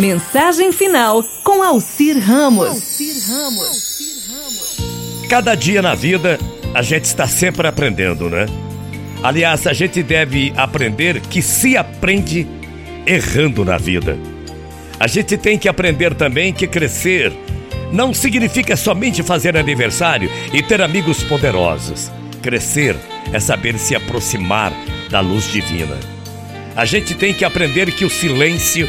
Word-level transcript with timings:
Mensagem 0.00 0.72
final 0.72 1.22
com 1.44 1.62
Alcir 1.62 2.18
Ramos. 2.18 2.98
Cada 5.28 5.54
dia 5.54 5.82
na 5.82 5.94
vida 5.94 6.38
a 6.72 6.80
gente 6.80 7.04
está 7.04 7.26
sempre 7.28 7.66
aprendendo, 7.68 8.30
né? 8.30 8.46
Aliás, 9.22 9.66
a 9.66 9.74
gente 9.74 10.02
deve 10.02 10.54
aprender 10.56 11.20
que 11.20 11.42
se 11.42 11.76
aprende 11.76 12.46
errando 13.06 13.62
na 13.62 13.76
vida. 13.76 14.18
A 14.98 15.06
gente 15.06 15.36
tem 15.36 15.58
que 15.58 15.68
aprender 15.68 16.14
também 16.14 16.52
que 16.52 16.66
crescer 16.66 17.30
não 17.92 18.14
significa 18.14 18.76
somente 18.76 19.22
fazer 19.22 19.54
aniversário 19.54 20.30
e 20.50 20.62
ter 20.62 20.80
amigos 20.80 21.22
poderosos. 21.24 22.10
Crescer 22.40 22.96
é 23.34 23.38
saber 23.38 23.78
se 23.78 23.94
aproximar 23.94 24.72
da 25.10 25.20
luz 25.20 25.44
divina. 25.52 25.98
A 26.74 26.86
gente 26.86 27.14
tem 27.14 27.34
que 27.34 27.44
aprender 27.44 27.92
que 27.92 28.04
o 28.06 28.10
silêncio, 28.10 28.88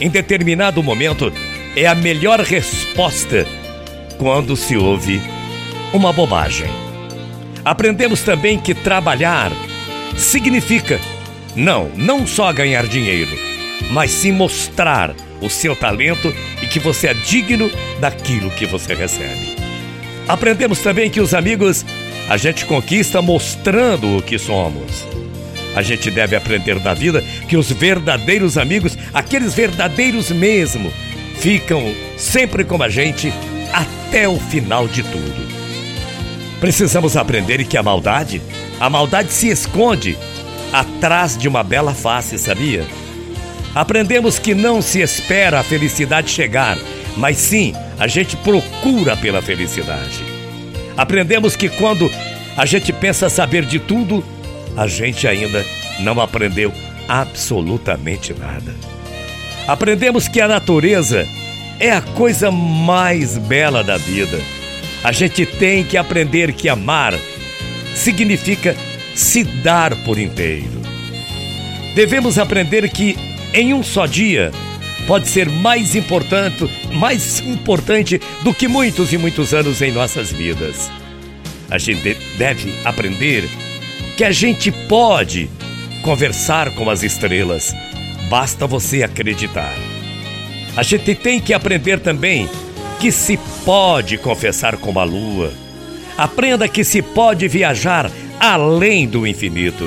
em 0.00 0.08
determinado 0.08 0.82
momento, 0.82 1.32
é 1.74 1.86
a 1.86 1.94
melhor 1.94 2.40
resposta 2.40 3.46
quando 4.18 4.56
se 4.56 4.76
ouve 4.76 5.20
uma 5.92 6.12
bobagem. 6.12 6.68
Aprendemos 7.64 8.22
também 8.22 8.58
que 8.58 8.74
trabalhar 8.74 9.50
significa 10.16 11.00
não, 11.54 11.90
não 11.96 12.26
só 12.26 12.52
ganhar 12.52 12.86
dinheiro, 12.86 13.30
mas 13.90 14.10
sim 14.10 14.32
mostrar 14.32 15.14
o 15.40 15.50
seu 15.50 15.74
talento 15.74 16.34
e 16.62 16.66
que 16.66 16.78
você 16.78 17.08
é 17.08 17.14
digno 17.14 17.70
daquilo 18.00 18.50
que 18.50 18.66
você 18.66 18.94
recebe. 18.94 19.56
Aprendemos 20.28 20.80
também 20.80 21.10
que 21.10 21.20
os 21.20 21.34
amigos 21.34 21.84
a 22.28 22.36
gente 22.36 22.66
conquista 22.66 23.22
mostrando 23.22 24.16
o 24.16 24.22
que 24.22 24.38
somos. 24.38 25.04
A 25.76 25.82
gente 25.82 26.10
deve 26.10 26.34
aprender 26.34 26.78
da 26.80 26.94
vida 26.94 27.22
que 27.46 27.56
os 27.56 27.70
verdadeiros 27.70 28.56
amigos, 28.56 28.96
aqueles 29.12 29.54
verdadeiros 29.54 30.30
mesmo, 30.30 30.90
ficam 31.38 31.94
sempre 32.16 32.64
com 32.64 32.82
a 32.82 32.88
gente 32.88 33.30
até 33.72 34.26
o 34.26 34.40
final 34.40 34.88
de 34.88 35.02
tudo. 35.02 35.46
Precisamos 36.58 37.14
aprender 37.14 37.62
que 37.66 37.76
a 37.76 37.82
maldade, 37.82 38.40
a 38.80 38.88
maldade 38.88 39.30
se 39.30 39.48
esconde 39.48 40.16
atrás 40.72 41.36
de 41.36 41.46
uma 41.46 41.62
bela 41.62 41.94
face, 41.94 42.38
sabia? 42.38 42.86
Aprendemos 43.74 44.38
que 44.38 44.54
não 44.54 44.80
se 44.80 45.02
espera 45.02 45.60
a 45.60 45.62
felicidade 45.62 46.30
chegar, 46.30 46.78
mas 47.18 47.36
sim 47.36 47.74
a 47.98 48.06
gente 48.06 48.34
procura 48.38 49.14
pela 49.14 49.42
felicidade. 49.42 50.24
Aprendemos 50.96 51.54
que 51.54 51.68
quando 51.68 52.10
a 52.56 52.64
gente 52.64 52.90
pensa 52.94 53.28
saber 53.28 53.66
de 53.66 53.78
tudo, 53.78 54.24
a 54.76 54.86
gente 54.86 55.26
ainda 55.26 55.64
não 56.00 56.20
aprendeu 56.20 56.72
absolutamente 57.08 58.34
nada. 58.34 58.74
Aprendemos 59.66 60.28
que 60.28 60.40
a 60.40 60.46
natureza 60.46 61.26
é 61.80 61.90
a 61.90 62.00
coisa 62.00 62.50
mais 62.50 63.38
bela 63.38 63.82
da 63.82 63.96
vida. 63.96 64.38
A 65.02 65.12
gente 65.12 65.46
tem 65.46 65.84
que 65.84 65.96
aprender 65.96 66.52
que 66.52 66.68
amar 66.68 67.14
significa 67.94 68.76
se 69.14 69.44
dar 69.44 69.94
por 70.04 70.18
inteiro. 70.18 70.82
Devemos 71.94 72.38
aprender 72.38 72.88
que 72.90 73.16
em 73.54 73.72
um 73.72 73.82
só 73.82 74.06
dia 74.06 74.52
pode 75.06 75.28
ser 75.28 75.48
mais 75.48 75.94
importante, 75.94 76.68
mais 76.92 77.40
importante 77.40 78.20
do 78.42 78.52
que 78.52 78.68
muitos 78.68 79.12
e 79.12 79.18
muitos 79.18 79.54
anos 79.54 79.80
em 79.80 79.92
nossas 79.92 80.30
vidas. 80.30 80.90
A 81.70 81.78
gente 81.78 82.16
deve 82.36 82.74
aprender 82.84 83.48
que 84.16 84.24
a 84.24 84.32
gente 84.32 84.72
pode 84.72 85.50
conversar 86.02 86.70
com 86.74 86.88
as 86.88 87.02
estrelas, 87.02 87.74
basta 88.30 88.66
você 88.66 89.02
acreditar. 89.02 89.74
A 90.74 90.82
gente 90.82 91.14
tem 91.14 91.38
que 91.38 91.52
aprender 91.52 92.00
também 92.00 92.48
que 92.98 93.12
se 93.12 93.38
pode 93.64 94.16
confessar 94.16 94.78
com 94.78 94.98
a 94.98 95.04
lua. 95.04 95.52
Aprenda 96.16 96.66
que 96.66 96.82
se 96.82 97.02
pode 97.02 97.46
viajar 97.46 98.10
além 98.40 99.06
do 99.06 99.26
infinito. 99.26 99.86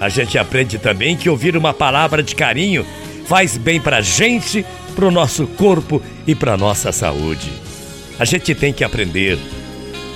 A 0.00 0.08
gente 0.08 0.38
aprende 0.38 0.78
também 0.78 1.16
que 1.16 1.28
ouvir 1.28 1.56
uma 1.56 1.74
palavra 1.74 2.22
de 2.22 2.36
carinho 2.36 2.86
faz 3.26 3.56
bem 3.56 3.80
para 3.80 3.96
a 3.96 4.02
gente, 4.02 4.64
para 4.94 5.06
o 5.06 5.10
nosso 5.10 5.48
corpo 5.48 6.00
e 6.28 6.34
para 6.34 6.56
nossa 6.56 6.92
saúde. 6.92 7.50
A 8.20 8.24
gente 8.24 8.54
tem 8.54 8.72
que 8.72 8.84
aprender 8.84 9.36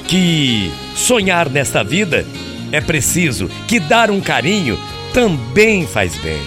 que 0.07 0.71
sonhar 0.95 1.51
nesta 1.51 1.83
vida 1.83 2.25
é 2.73 2.81
preciso, 2.81 3.49
que 3.69 3.79
dar 3.79 4.11
um 4.11 4.21
carinho 4.21 4.79
também 5.13 5.87
faz 5.87 6.17
bem. 6.17 6.43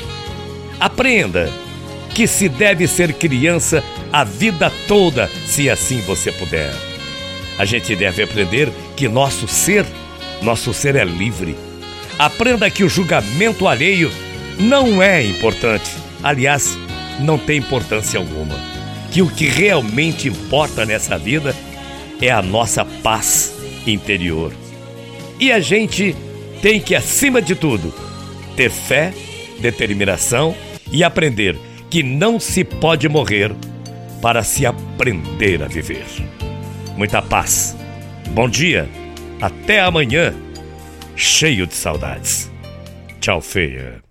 Aprenda 0.80 1.50
que 2.14 2.28
se 2.28 2.50
deve 2.50 2.88
ser 2.88 3.14
criança 3.14 3.84
a 4.12 4.24
vida 4.24 4.72
toda, 4.88 5.30
se 5.46 5.70
assim 5.70 6.02
você 6.02 6.32
puder. 6.32 6.74
A 7.58 7.64
gente 7.64 7.96
deve 7.96 8.24
aprender 8.24 8.70
que 8.98 9.08
nosso 9.08 9.48
ser, 9.48 9.86
nosso 10.42 10.74
ser 10.74 10.96
é 10.96 11.06
livre 11.06 11.56
Aprenda 12.18 12.70
que 12.70 12.84
o 12.84 12.90
julgamento 12.90 13.68
alheio 13.68 14.10
não 14.58 15.04
é 15.04 15.22
importante. 15.22 15.92
Aliás, 16.24 16.78
não 17.20 17.38
tem 17.38 17.58
importância 17.58 18.18
alguma. 18.18 18.56
Que 19.12 19.22
o 19.22 19.30
que 19.30 19.48
realmente 19.48 20.30
importa 20.30 20.86
nessa 20.86 21.18
vida 21.18 21.54
é 22.22 22.30
a 22.30 22.42
nossa 22.42 22.86
paz 22.86 23.54
interior. 23.86 24.54
E 25.40 25.52
a 25.52 25.60
gente 25.60 26.16
tem 26.62 26.80
que, 26.80 26.96
acima 26.96 27.42
de 27.42 27.56
tudo, 27.56 27.94
ter 28.56 28.70
fé, 28.70 29.14
determinação 29.60 30.56
e 30.92 31.04
aprender 31.04 31.58
que 31.90 32.02
não 32.02 32.40
se 32.40 32.64
pode 32.64 33.08
morrer 33.10 33.52
para 34.22 34.44
se 34.44 34.66
aprender 34.66 35.62
a 35.62 35.68
viver. 35.68 36.06
Muita 36.98 37.22
paz. 37.22 37.76
Bom 38.30 38.50
dia. 38.50 38.90
Até 39.42 39.82
amanhã 39.82 40.34
cheio 41.16 41.68
de 41.68 41.76
saudades. 41.76 42.52
Tchau, 43.20 43.42
feia. 43.42 44.05